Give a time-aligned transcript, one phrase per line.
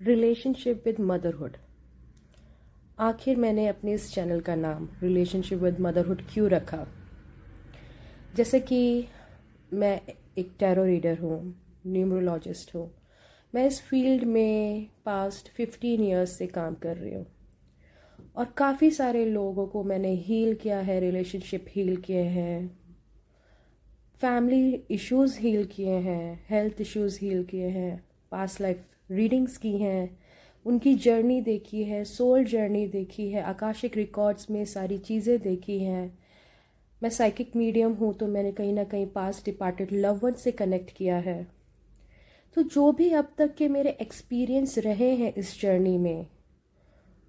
[0.00, 1.56] Relationship with motherhood
[2.98, 6.86] आखिर मैंने अपने इस चैनल का नाम रिलेशनशिप विद मदरहुड क्यों रखा?
[8.36, 9.06] जैसे कि
[9.72, 10.00] मैं
[10.38, 11.38] एक टैरो रीडर हूँ
[11.86, 12.90] न्यूमरोलॉजिस्ट हूँ,
[13.54, 17.26] मैं इस फ़ील्ड में पास्ट फिफ्टीन ईयर्स से काम कर रही हूँ।
[18.36, 22.68] और काफ़ी सारे लोगों को मैंने हील किया है रिलेशनशिप हील किए हैं
[24.20, 30.18] फैमिली इश्यूज़ हील किए हैं हेल्थ इश्यूज़ हील किए हैं पास्ट लाइफ रीडिंग्स की हैं,
[30.66, 36.18] उनकी जर्नी देखी है सोल जर्नी देखी है, आकाशिक रिकॉर्ड्स में सारी चीज़ें देखी हैं।
[37.02, 40.90] मैं साइकिक मीडियम हूँ तो मैंने कहीं ना कहीं पास डिपार्टेड लव वन से कनेक्ट
[40.90, 41.46] किया है।
[42.56, 46.26] तो जो भी अब तक के मेरे एक्सपीरियंस रहे हैं इस जर्नी में,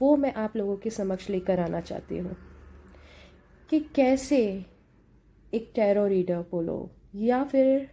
[0.00, 2.36] वो मैं आप लोगों के समक्ष लेकर आना चाहती हूँ
[3.70, 4.38] कि कैसे
[5.52, 7.88] एक टैरो रीडर बोलो, या फिर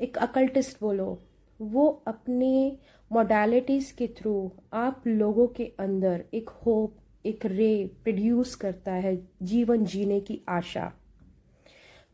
[0.00, 1.18] एक अकल्टिस्ट बोलो,
[1.60, 2.78] वो अपने
[3.12, 9.84] मोडालिटीज़ के थ्रू आप लोगों के अंदर एक होप एक रे प्रोड्यूस करता है जीवन
[9.84, 10.92] जीने की आशा।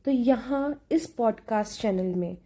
[0.04, 2.36] तो यहाँ इस पॉडकास्ट चैनल में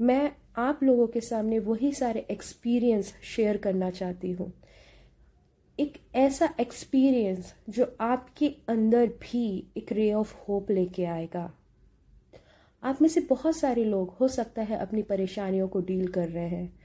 [0.00, 4.52] मैं आप लोगों के सामने वही सारे एक्सपीरियंस शेयर करना चाहती हूँ।
[5.80, 11.52] एक ऐसा एक्सपीरियंस जो आपके अंदर भी एक रे ऑफ़ होप लेके आएगा।
[12.82, 16.48] आप में से बहुत सारे लोग, हो सकता है अपनी परेशानियों को डील कर रहे
[16.48, 16.77] हैं।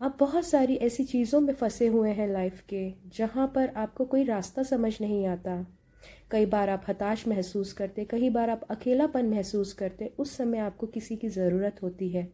[0.00, 4.24] आप बहुत सारी ऐसी चीज़ों में फंसे हुए हैं लाइफ के, जहाँ पर आपको कोई
[4.24, 5.54] रास्ता समझ नहीं आता।
[6.30, 10.86] कई बार आप हताश महसूस करते, कई बार आप अकेलापन महसूस करते, उस समय आपको
[10.86, 12.28] किसी की ज़रूरत होती है,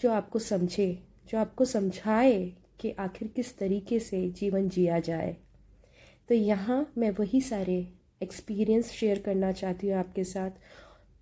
[0.00, 0.98] जो आपको समझे,
[1.28, 2.40] जो आपको समझाए
[2.80, 5.36] कि आखिर किस तरीके से जीवन जिया जाए।
[6.28, 7.76] तो यहाँ मैं वही सारे
[8.22, 10.50] एक्सपीरियंस शेयर करना चाहती हूँ आपके साथ,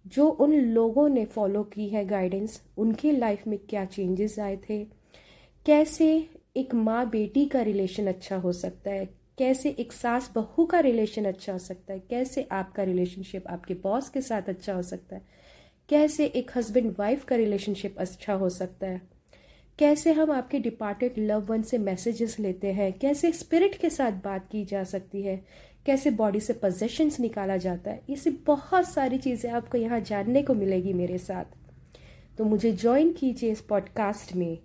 [0.06, 4.99] जो उन लोगों ने फॉलो की है गाइडेंस उनके लाइफ में क्या चेंजेस आए थे
[5.66, 9.06] कैसे एक माँ बेटी का रिलेशन अच्छा हो सकता है?
[9.38, 12.00] कैसे एक सास बहू का रिलेशन अच्छा हो सकता है?
[12.10, 15.22] कैसे आपका रिलेशनशिप आपके बॉस के साथ अच्छा हो सकता है?
[15.88, 19.02] कैसे एक हस्बैंड वाइफ का रिलेशनशिप अच्छा हो सकता है?
[19.78, 22.92] कैसे हम आपके डिपार्टेड लव वन से मैसेजेस लेते हैं?
[22.92, 25.44] कैसे स्पिरिट के साथ बात की जा सकती है?
[25.86, 28.02] कैसे बॉडी से पोजेशंस निकाला जाता है?
[28.10, 31.44] ये बहुत सारी चीज़ें आपको यहाँ जानने को मिलेगी मेरे साथ।
[32.38, 34.58] तो मुझे ज्वाइन कीजिए इस पॉडकास्ट में।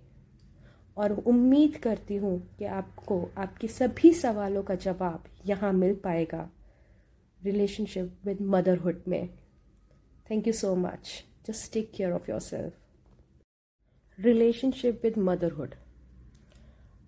[0.96, 6.48] और उम्मीद करती हूँ कि आपको, आपके सभी सवालों का जवाब यहाँ मिल पाएगा
[7.44, 9.28] रिलेशनशिप विद मदरहुड में।
[10.30, 15.74] Thank you so much just take care of yourself relationship with motherhood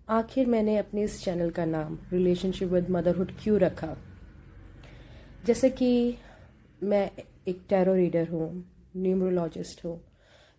[0.09, 3.97] आखिर मैंने अपने इस चैनल का नाम रिलेशनशिप विद मदरहुड क्यों रखा?
[5.47, 6.19] जैसे कि
[6.83, 7.11] मैं
[7.49, 8.65] एक टैरो रीडर हूँ
[8.97, 10.01] न्यूमरोलॉजिस्ट हूँ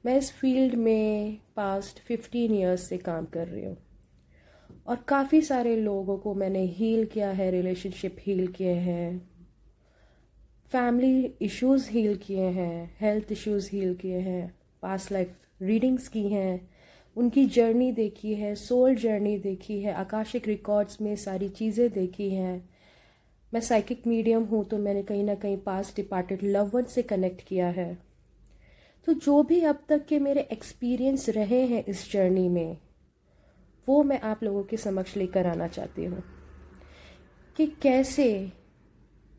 [0.03, 3.77] मैं इस फ़ील्ड में पास्ट फिफ्टीन ईयर्स से काम कर रही हूँ।
[4.87, 9.21] और काफ़ी सारे लोगों को मैंने हील किया है रिलेशनशिप हील किए हैं
[10.71, 14.51] फैमिली इश्यूज़ हील किए हैं हेल्थ इश्यूज़ हील किए हैं
[14.83, 16.69] पास्ट लाइफ रीडिंग्स की हैं,
[17.15, 22.69] उनकी जर्नी देखी है सोल जर्नी देखी है, आकाशिक रिकॉर्ड्स में सारी चीज़ें देखी हैं।
[23.53, 27.41] मैं साइकिक मीडियम हूँ तो मैंने कहीं ना कहीं पास डिपार्टेड लव वन से कनेक्ट
[27.41, 28.08] किया है।
[29.07, 32.77] तो जो भी अब तक के मेरे एक्सपीरियंस रहे हैं इस जर्नी में,
[33.87, 36.23] वो मैं आप लोगों के समक्ष लेकर आना चाहती हूँ
[37.57, 38.51] कि कैसे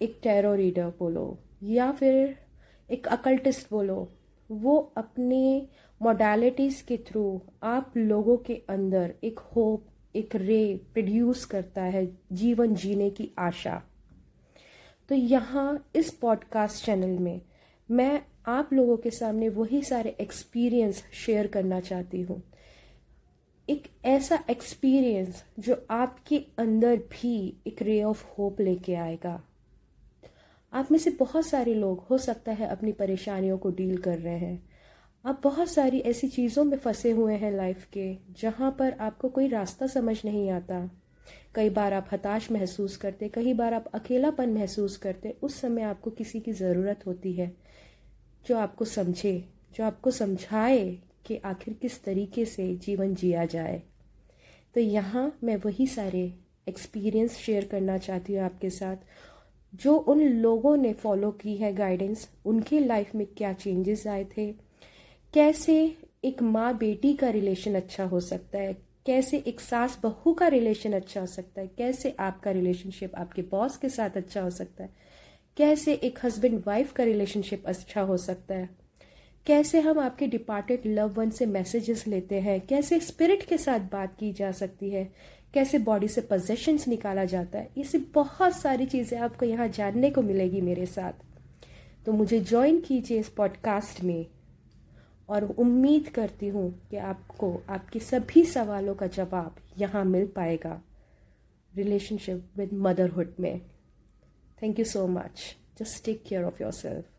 [0.03, 2.37] एक टैरो रीडर बोलो, या फिर
[2.91, 4.09] एक अकल्टिस्ट बोलो,
[4.51, 5.69] वो अपने
[6.03, 12.75] मोडालिटीज़ के थ्रू आप लोगों के अंदर एक होप एक रे प्रोड्यूस करता है जीवन
[12.75, 13.83] जीने की आशा।
[15.09, 17.41] तो यहाँ इस पॉडकास्ट चैनल में
[17.91, 22.43] मैं आप लोगों के सामने वही सारे एक्सपीरियंस शेयर करना चाहती हूँ।
[23.71, 29.43] एक ऐसा एक्सपीरियंस जो आपके अंदर भी एक रे ऑफ़ होप लेके आएगा।
[30.73, 34.39] आप में से बहुत सारे लोग, हो सकता है, अपनी परेशानियों को डील कर रहे
[34.39, 34.71] हैं।
[35.25, 39.49] आप बहुत सारी ऐसी चीज़ों में फंसे हुए हैं लाइफ के, जहाँ पर आपको कोई
[39.49, 40.91] रास्ता समझ नहीं आता।
[41.55, 46.11] कई बार आप हताश महसूस करते, कई बार आप अकेलापन महसूस करते, उस समय आपको
[46.11, 47.70] किसी की ज़रूरत होती है।
[48.45, 49.45] जो आपको समझे,
[49.75, 50.87] जो आपको समझाए
[51.27, 53.83] कि आखिर किस तरीके से जीवन जिया जाए।
[54.75, 56.33] तो यहाँ मैं वही सारे
[56.69, 58.97] एक्सपीरियंस शेयर करना चाहती हूँ आपके साथ,
[59.73, 64.51] जो उन लोगों ने फॉलो की है गाइडेंस उनके लाइफ में क्या चेंजेस आए थे,
[65.35, 68.73] कैसे एक माँ बेटी का रिलेशन अच्छा हो सकता है,
[69.07, 73.77] कैसे एक सास बहू का रिलेशन अच्छा हो सकता है, कैसे आपका रिलेशनशिप आपके बॉस
[73.77, 74.91] के साथ अच्छा हो सकता है।
[75.61, 78.71] कैसे एक हस्बैंड वाइफ का रिलेशनशिप अच्छा हो सकता है?
[79.47, 82.61] कैसे हम आपके डिपार्टेड लव वन से मैसेजेस लेते हैं?
[82.61, 85.13] कैसे स्पिरिट के साथ बात की जा सकती है?
[85.55, 87.71] कैसे बॉडी से पोजेशंस निकाला जाता है?
[87.79, 91.13] ये सब बहुत सारी चीज़ें आपको यहाँ जानने को मिलेगी मेरे साथ।
[92.07, 94.27] तो मुझे ज्वाइन कीजिए इस पॉडकास्ट में
[95.29, 100.83] और उम्मीद करती हूँ कि आपको, आपके सभी सवालों का जवाब यहाँ मिल पाएगा।
[101.77, 103.61] रिलेशनशिप विद मदरहुड में।
[104.61, 105.57] Thank you so much.
[105.77, 107.10] Just take care of yourself.